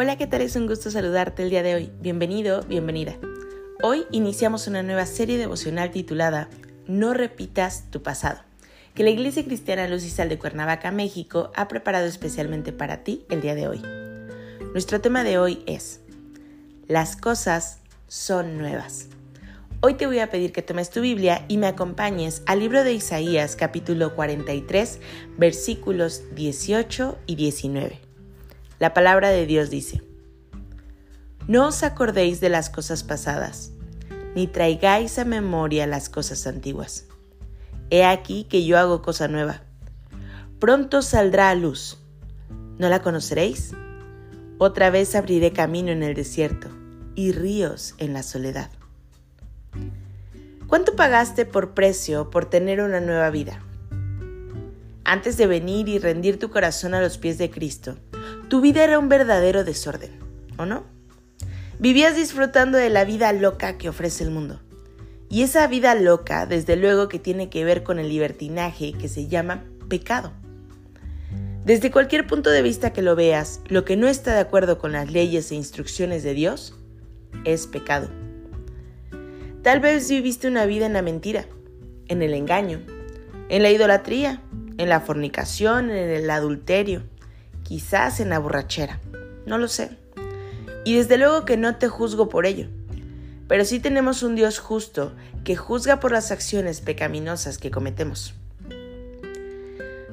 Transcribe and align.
Hola, 0.00 0.16
¿qué 0.16 0.28
tal? 0.28 0.42
Es 0.42 0.54
un 0.54 0.68
gusto 0.68 0.92
saludarte 0.92 1.42
el 1.42 1.50
día 1.50 1.64
de 1.64 1.74
hoy. 1.74 1.90
Bienvenido, 2.00 2.62
bienvenida. 2.68 3.16
Hoy 3.82 4.04
iniciamos 4.12 4.68
una 4.68 4.84
nueva 4.84 5.06
serie 5.06 5.38
devocional 5.38 5.90
titulada 5.90 6.48
No 6.86 7.14
repitas 7.14 7.90
tu 7.90 8.00
pasado, 8.00 8.38
que 8.94 9.02
la 9.02 9.10
Iglesia 9.10 9.44
Cristiana 9.44 9.88
Luz 9.88 10.04
y 10.04 10.10
Sal 10.10 10.28
de 10.28 10.38
Cuernavaca, 10.38 10.92
México, 10.92 11.50
ha 11.56 11.66
preparado 11.66 12.06
especialmente 12.06 12.72
para 12.72 13.02
ti 13.02 13.26
el 13.28 13.40
día 13.40 13.56
de 13.56 13.66
hoy. 13.66 13.82
Nuestro 14.72 15.00
tema 15.00 15.24
de 15.24 15.36
hoy 15.36 15.64
es 15.66 16.00
Las 16.86 17.16
cosas 17.16 17.80
son 18.06 18.56
nuevas. 18.56 19.08
Hoy 19.80 19.94
te 19.94 20.06
voy 20.06 20.20
a 20.20 20.30
pedir 20.30 20.52
que 20.52 20.62
tomes 20.62 20.90
tu 20.90 21.00
Biblia 21.00 21.44
y 21.48 21.56
me 21.56 21.66
acompañes 21.66 22.42
al 22.46 22.60
libro 22.60 22.84
de 22.84 22.92
Isaías 22.92 23.56
capítulo 23.56 24.14
43 24.14 25.00
versículos 25.38 26.22
18 26.36 27.18
y 27.26 27.34
19. 27.34 28.07
La 28.78 28.94
palabra 28.94 29.30
de 29.30 29.44
Dios 29.44 29.70
dice, 29.70 30.02
No 31.48 31.66
os 31.66 31.82
acordéis 31.82 32.40
de 32.40 32.48
las 32.48 32.70
cosas 32.70 33.02
pasadas, 33.02 33.72
ni 34.36 34.46
traigáis 34.46 35.18
a 35.18 35.24
memoria 35.24 35.86
las 35.88 36.08
cosas 36.08 36.46
antiguas. 36.46 37.06
He 37.90 38.04
aquí 38.04 38.44
que 38.44 38.64
yo 38.64 38.78
hago 38.78 39.02
cosa 39.02 39.26
nueva. 39.26 39.62
Pronto 40.60 41.02
saldrá 41.02 41.50
a 41.50 41.54
luz. 41.56 41.98
¿No 42.78 42.88
la 42.88 43.02
conoceréis? 43.02 43.72
Otra 44.58 44.90
vez 44.90 45.16
abriré 45.16 45.52
camino 45.52 45.90
en 45.90 46.04
el 46.04 46.14
desierto 46.14 46.68
y 47.16 47.32
ríos 47.32 47.96
en 47.98 48.12
la 48.12 48.22
soledad. 48.22 48.70
¿Cuánto 50.68 50.94
pagaste 50.94 51.46
por 51.46 51.74
precio 51.74 52.30
por 52.30 52.44
tener 52.44 52.80
una 52.80 53.00
nueva 53.00 53.30
vida? 53.30 53.60
Antes 55.04 55.36
de 55.36 55.46
venir 55.46 55.88
y 55.88 55.98
rendir 55.98 56.38
tu 56.38 56.50
corazón 56.50 56.94
a 56.94 57.00
los 57.00 57.18
pies 57.18 57.38
de 57.38 57.50
Cristo, 57.50 57.96
tu 58.48 58.60
vida 58.60 58.82
era 58.82 58.98
un 58.98 59.08
verdadero 59.08 59.62
desorden, 59.64 60.10
¿o 60.56 60.64
no? 60.64 60.84
Vivías 61.78 62.16
disfrutando 62.16 62.78
de 62.78 62.90
la 62.90 63.04
vida 63.04 63.32
loca 63.32 63.78
que 63.78 63.88
ofrece 63.88 64.24
el 64.24 64.30
mundo. 64.30 64.60
Y 65.28 65.42
esa 65.42 65.66
vida 65.66 65.94
loca, 65.94 66.46
desde 66.46 66.76
luego 66.76 67.08
que 67.08 67.18
tiene 67.18 67.50
que 67.50 67.64
ver 67.64 67.82
con 67.82 67.98
el 67.98 68.08
libertinaje 68.08 68.94
que 68.94 69.08
se 69.08 69.28
llama 69.28 69.64
pecado. 69.88 70.32
Desde 71.64 71.90
cualquier 71.90 72.26
punto 72.26 72.50
de 72.50 72.62
vista 72.62 72.94
que 72.94 73.02
lo 73.02 73.14
veas, 73.14 73.60
lo 73.68 73.84
que 73.84 73.96
no 73.96 74.08
está 74.08 74.32
de 74.32 74.40
acuerdo 74.40 74.78
con 74.78 74.92
las 74.92 75.10
leyes 75.12 75.52
e 75.52 75.54
instrucciones 75.54 76.22
de 76.22 76.32
Dios 76.32 76.74
es 77.44 77.66
pecado. 77.66 78.08
Tal 79.62 79.80
vez 79.80 80.08
viviste 80.08 80.48
una 80.48 80.64
vida 80.64 80.86
en 80.86 80.94
la 80.94 81.02
mentira, 81.02 81.44
en 82.06 82.22
el 82.22 82.32
engaño, 82.32 82.80
en 83.50 83.62
la 83.62 83.70
idolatría, 83.70 84.40
en 84.78 84.88
la 84.88 85.00
fornicación, 85.00 85.90
en 85.90 86.08
el 86.08 86.30
adulterio, 86.30 87.02
quizás 87.68 88.18
en 88.20 88.30
la 88.30 88.38
borrachera, 88.38 88.98
no 89.44 89.58
lo 89.58 89.68
sé. 89.68 89.90
Y 90.86 90.96
desde 90.96 91.18
luego 91.18 91.44
que 91.44 91.58
no 91.58 91.76
te 91.76 91.86
juzgo 91.86 92.30
por 92.30 92.46
ello, 92.46 92.66
pero 93.46 93.66
sí 93.66 93.78
tenemos 93.78 94.22
un 94.22 94.36
Dios 94.36 94.58
justo 94.58 95.12
que 95.44 95.54
juzga 95.54 96.00
por 96.00 96.10
las 96.10 96.30
acciones 96.30 96.80
pecaminosas 96.80 97.58
que 97.58 97.70
cometemos. 97.70 98.32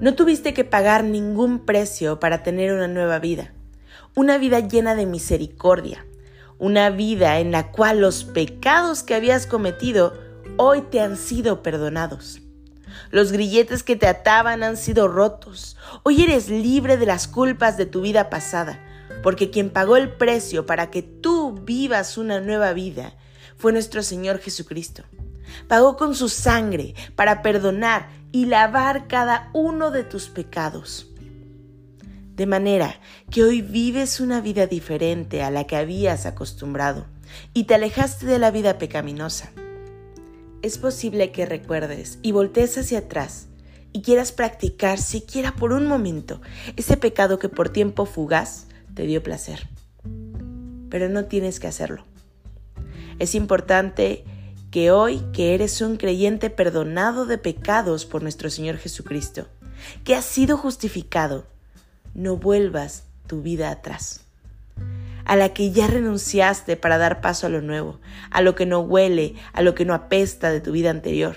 No 0.00 0.14
tuviste 0.14 0.54
que 0.54 0.64
pagar 0.64 1.04
ningún 1.04 1.66
precio 1.66 2.18
para 2.20 2.42
tener 2.42 2.72
una 2.72 2.88
nueva 2.88 3.18
vida, 3.18 3.52
una 4.16 4.38
vida 4.38 4.60
llena 4.60 4.94
de 4.94 5.04
misericordia, 5.04 6.06
una 6.58 6.88
vida 6.88 7.38
en 7.38 7.52
la 7.52 7.70
cual 7.70 8.00
los 8.00 8.24
pecados 8.24 9.02
que 9.02 9.14
habías 9.14 9.46
cometido 9.46 10.14
hoy 10.56 10.80
te 10.80 11.00
han 11.00 11.18
sido 11.18 11.62
perdonados. 11.62 12.41
Los 13.10 13.32
grilletes 13.32 13.82
que 13.82 13.96
te 13.96 14.06
ataban 14.06 14.62
han 14.62 14.76
sido 14.76 15.08
rotos. 15.08 15.76
Hoy 16.02 16.22
eres 16.22 16.48
libre 16.48 16.96
de 16.96 17.06
las 17.06 17.28
culpas 17.28 17.76
de 17.76 17.86
tu 17.86 18.00
vida 18.00 18.30
pasada, 18.30 18.80
porque 19.22 19.50
quien 19.50 19.70
pagó 19.70 19.96
el 19.96 20.10
precio 20.12 20.66
para 20.66 20.90
que 20.90 21.02
tú 21.02 21.52
vivas 21.64 22.18
una 22.18 22.40
nueva 22.40 22.72
vida 22.72 23.14
fue 23.56 23.72
nuestro 23.72 24.02
Señor 24.02 24.38
Jesucristo. 24.38 25.04
Pagó 25.68 25.96
con 25.96 26.14
su 26.14 26.28
sangre 26.28 26.94
para 27.14 27.42
perdonar 27.42 28.08
y 28.32 28.46
lavar 28.46 29.06
cada 29.06 29.50
uno 29.52 29.90
de 29.90 30.04
tus 30.04 30.28
pecados. 30.28 31.06
De 32.34 32.46
manera 32.46 32.98
que 33.30 33.44
hoy 33.44 33.60
vives 33.60 34.18
una 34.18 34.40
vida 34.40 34.66
diferente 34.66 35.42
a 35.42 35.50
la 35.50 35.64
que 35.64 35.76
habías 35.76 36.24
acostumbrado 36.24 37.06
y 37.52 37.64
te 37.64 37.74
alejaste 37.74 38.26
de 38.26 38.38
la 38.38 38.50
vida 38.50 38.78
pecaminosa 38.78 39.52
es 40.62 40.78
posible 40.78 41.32
que 41.32 41.44
recuerdes 41.44 42.18
y 42.22 42.32
voltees 42.32 42.78
hacia 42.78 43.00
atrás 43.00 43.48
y 43.92 44.02
quieras 44.02 44.32
practicar 44.32 44.98
siquiera 44.98 45.54
por 45.54 45.72
un 45.72 45.86
momento 45.86 46.40
ese 46.76 46.96
pecado 46.96 47.38
que 47.38 47.48
por 47.48 47.68
tiempo 47.68 48.06
fugaz 48.06 48.66
te 48.94 49.02
dio 49.02 49.22
placer. 49.22 49.68
Pero 50.88 51.08
no 51.08 51.24
tienes 51.26 51.60
que 51.60 51.66
hacerlo. 51.66 52.04
Es 53.18 53.34
importante 53.34 54.24
que 54.70 54.90
hoy 54.90 55.22
que 55.32 55.54
eres 55.54 55.80
un 55.80 55.96
creyente 55.96 56.48
perdonado 56.48 57.26
de 57.26 57.38
pecados 57.38 58.06
por 58.06 58.22
nuestro 58.22 58.48
Señor 58.48 58.78
Jesucristo, 58.78 59.48
que 60.04 60.14
has 60.14 60.24
sido 60.24 60.56
justificado, 60.56 61.46
no 62.14 62.36
vuelvas 62.36 63.04
tu 63.26 63.42
vida 63.42 63.70
atrás 63.70 64.22
a 65.32 65.36
la 65.36 65.54
que 65.54 65.70
ya 65.70 65.86
renunciaste 65.86 66.76
para 66.76 66.98
dar 66.98 67.22
paso 67.22 67.46
a 67.46 67.48
lo 67.48 67.62
nuevo, 67.62 68.02
a 68.30 68.42
lo 68.42 68.54
que 68.54 68.66
no 68.66 68.80
huele, 68.80 69.34
a 69.54 69.62
lo 69.62 69.74
que 69.74 69.86
no 69.86 69.94
apesta 69.94 70.50
de 70.50 70.60
tu 70.60 70.72
vida 70.72 70.90
anterior. 70.90 71.36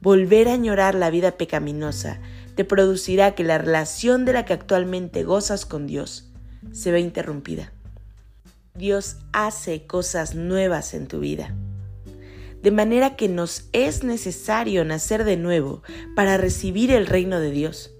Volver 0.00 0.48
a 0.48 0.54
añorar 0.54 0.96
la 0.96 1.08
vida 1.08 1.30
pecaminosa 1.30 2.18
te 2.56 2.64
producirá 2.64 3.36
que 3.36 3.44
la 3.44 3.58
relación 3.58 4.24
de 4.24 4.32
la 4.32 4.44
que 4.44 4.52
actualmente 4.52 5.22
gozas 5.22 5.64
con 5.64 5.86
Dios 5.86 6.28
se 6.72 6.90
ve 6.90 6.98
interrumpida. 6.98 7.72
Dios 8.74 9.18
hace 9.32 9.86
cosas 9.86 10.34
nuevas 10.34 10.92
en 10.92 11.06
tu 11.06 11.20
vida. 11.20 11.54
De 12.64 12.72
manera 12.72 13.14
que 13.14 13.28
nos 13.28 13.68
es 13.72 14.02
necesario 14.02 14.84
nacer 14.84 15.22
de 15.22 15.36
nuevo 15.36 15.84
para 16.16 16.36
recibir 16.36 16.90
el 16.90 17.06
reino 17.06 17.38
de 17.38 17.52
Dios. 17.52 17.92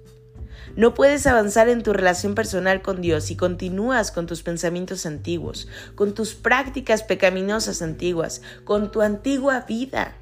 No 0.74 0.94
puedes 0.94 1.26
avanzar 1.26 1.68
en 1.68 1.82
tu 1.82 1.92
relación 1.92 2.34
personal 2.34 2.80
con 2.80 3.02
Dios 3.02 3.24
si 3.24 3.36
continúas 3.36 4.10
con 4.10 4.26
tus 4.26 4.42
pensamientos 4.42 5.04
antiguos, 5.04 5.68
con 5.94 6.14
tus 6.14 6.34
prácticas 6.34 7.02
pecaminosas 7.02 7.82
antiguas, 7.82 8.40
con 8.64 8.90
tu 8.90 9.02
antigua 9.02 9.66
vida. 9.68 10.16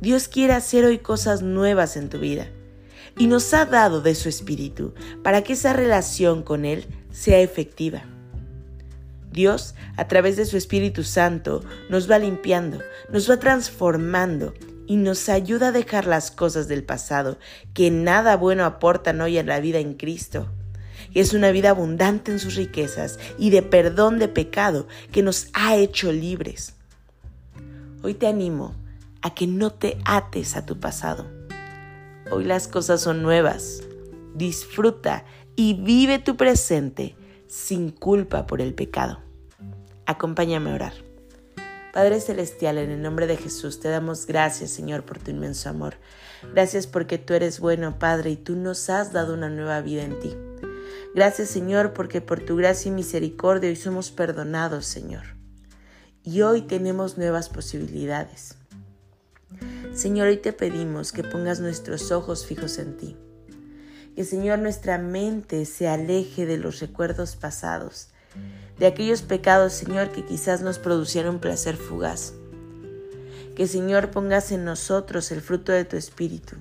Dios 0.00 0.28
quiere 0.28 0.52
hacer 0.52 0.84
hoy 0.84 0.98
cosas 0.98 1.42
nuevas 1.42 1.96
en 1.96 2.08
tu 2.08 2.20
vida 2.20 2.46
y 3.16 3.26
nos 3.26 3.52
ha 3.54 3.66
dado 3.66 4.00
de 4.00 4.14
su 4.14 4.28
espíritu 4.28 4.94
para 5.24 5.42
que 5.42 5.54
esa 5.54 5.72
relación 5.72 6.44
con 6.44 6.64
Él 6.64 6.86
sea 7.10 7.40
efectiva. 7.40 8.04
Dios, 9.32 9.74
a 9.96 10.08
través 10.08 10.36
de 10.36 10.46
su 10.46 10.56
Espíritu 10.56 11.04
Santo, 11.04 11.62
nos 11.90 12.10
va 12.10 12.18
limpiando, 12.18 12.78
nos 13.10 13.30
va 13.30 13.38
transformando 13.38 14.54
y 14.88 14.96
nos 14.96 15.28
ayuda 15.28 15.68
a 15.68 15.72
dejar 15.72 16.06
las 16.06 16.30
cosas 16.30 16.66
del 16.66 16.82
pasado 16.82 17.38
que 17.74 17.90
nada 17.90 18.36
bueno 18.36 18.64
aportan 18.64 19.20
hoy 19.20 19.36
a 19.36 19.44
la 19.44 19.60
vida 19.60 19.78
en 19.78 19.94
Cristo. 19.94 20.48
Es 21.14 21.34
una 21.34 21.50
vida 21.52 21.70
abundante 21.70 22.32
en 22.32 22.38
sus 22.38 22.56
riquezas 22.56 23.18
y 23.38 23.50
de 23.50 23.62
perdón 23.62 24.18
de 24.18 24.28
pecado 24.28 24.88
que 25.12 25.22
nos 25.22 25.48
ha 25.52 25.76
hecho 25.76 26.10
libres. 26.10 26.74
Hoy 28.02 28.14
te 28.14 28.26
animo 28.26 28.74
a 29.20 29.34
que 29.34 29.46
no 29.46 29.70
te 29.70 29.98
ates 30.06 30.56
a 30.56 30.64
tu 30.64 30.80
pasado. 30.80 31.26
Hoy 32.30 32.44
las 32.44 32.66
cosas 32.66 33.02
son 33.02 33.22
nuevas. 33.22 33.82
Disfruta 34.34 35.24
y 35.54 35.74
vive 35.74 36.18
tu 36.18 36.36
presente 36.36 37.14
sin 37.46 37.90
culpa 37.90 38.46
por 38.46 38.62
el 38.62 38.74
pecado. 38.74 39.20
Acompáñame 40.06 40.70
a 40.70 40.74
orar. 40.74 41.07
Padre 41.92 42.20
Celestial, 42.20 42.78
en 42.78 42.90
el 42.90 43.02
nombre 43.02 43.26
de 43.26 43.36
Jesús, 43.36 43.80
te 43.80 43.88
damos 43.88 44.26
gracias, 44.26 44.70
Señor, 44.70 45.04
por 45.04 45.18
tu 45.18 45.30
inmenso 45.30 45.68
amor. 45.70 45.94
Gracias 46.52 46.86
porque 46.86 47.18
tú 47.18 47.34
eres 47.34 47.60
bueno, 47.60 47.98
Padre, 47.98 48.30
y 48.30 48.36
tú 48.36 48.56
nos 48.56 48.90
has 48.90 49.12
dado 49.12 49.34
una 49.34 49.48
nueva 49.48 49.80
vida 49.80 50.02
en 50.02 50.20
ti. 50.20 50.36
Gracias, 51.14 51.48
Señor, 51.48 51.94
porque 51.94 52.20
por 52.20 52.40
tu 52.40 52.56
gracia 52.56 52.90
y 52.90 52.92
misericordia 52.92 53.70
hoy 53.70 53.76
somos 53.76 54.10
perdonados, 54.10 54.86
Señor. 54.86 55.24
Y 56.22 56.42
hoy 56.42 56.62
tenemos 56.62 57.16
nuevas 57.16 57.48
posibilidades. 57.48 58.54
Señor, 59.94 60.28
hoy 60.28 60.36
te 60.36 60.52
pedimos 60.52 61.12
que 61.12 61.24
pongas 61.24 61.60
nuestros 61.60 62.12
ojos 62.12 62.46
fijos 62.46 62.78
en 62.78 62.96
ti 62.96 63.16
Que 64.14 64.24
Señor 64.24 64.58
nuestra 64.58 64.98
mente 64.98 65.64
se 65.64 65.88
aleje 65.88 66.44
de 66.44 66.58
los 66.58 66.80
recuerdos 66.80 67.34
pasados, 67.34 68.10
de 68.78 68.86
aquellos 68.86 69.22
pecados, 69.22 69.72
Señor, 69.72 70.10
que 70.10 70.24
quizás 70.24 70.62
nos 70.62 70.78
producieron 70.78 71.36
un 71.36 71.40
placer 71.40 71.76
fugaz. 71.76 72.32
Que 73.56 73.66
Señor 73.66 74.10
pongas 74.10 74.52
en 74.52 74.64
nosotros 74.64 75.32
el 75.32 75.40
fruto 75.40 75.72
de 75.72 75.84
tu 75.84 75.96
Espíritu. 75.96 76.56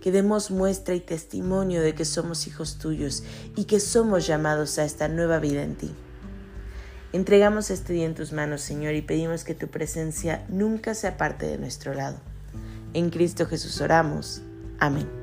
Que 0.00 0.12
demos 0.12 0.50
muestra 0.50 0.94
y 0.94 1.00
testimonio 1.00 1.82
de 1.82 1.94
que 1.94 2.04
somos 2.04 2.46
hijos 2.46 2.78
tuyos 2.78 3.24
y 3.56 3.64
que 3.64 3.80
somos 3.80 4.26
llamados 4.26 4.78
a 4.78 4.84
esta 4.84 5.08
nueva 5.08 5.38
vida 5.38 5.62
en 5.62 5.74
ti. 5.74 5.90
Entregamos 7.12 7.70
este 7.70 7.92
día 7.92 8.06
en 8.06 8.14
tus 8.14 8.32
manos, 8.32 8.62
Señor, 8.62 8.94
y 8.94 9.02
pedimos 9.02 9.44
que 9.44 9.54
tu 9.54 9.68
presencia 9.68 10.46
nunca 10.48 10.94
sea 10.94 11.16
parte 11.16 11.46
de 11.46 11.58
nuestro 11.58 11.92
lado. 11.92 12.18
En 12.94 13.10
Cristo 13.10 13.46
Jesús 13.46 13.80
oramos. 13.80 14.42
Amén. 14.78 15.21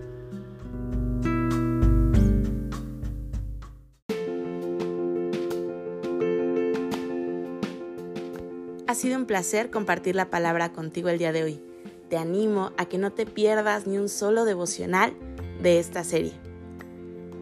Ha 8.90 8.96
sido 8.96 9.18
un 9.18 9.28
placer 9.28 9.70
compartir 9.70 10.16
la 10.16 10.32
palabra 10.32 10.74
contigo 10.74 11.10
el 11.10 11.20
día 11.20 11.32
de 11.32 11.44
hoy. 11.44 11.62
Te 12.10 12.18
animo 12.18 12.72
a 12.76 12.86
que 12.86 12.98
no 12.98 13.12
te 13.12 13.28
pierdas 13.28 13.86
ni 13.86 14.00
un 14.00 14.10
solo 14.10 14.46
devocional 14.46 15.14
de 15.62 15.78
esta 15.78 16.04
serie. 16.04 16.34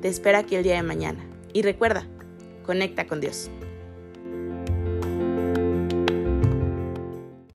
Te 0.01 0.09
espero 0.09 0.39
aquí 0.39 0.57
el 0.57 0.63
día 0.63 0.75
de 0.75 0.83
mañana. 0.83 1.25
Y 1.53 1.61
recuerda, 1.61 2.05
conecta 2.65 3.07
con 3.07 3.21
Dios. 3.21 3.49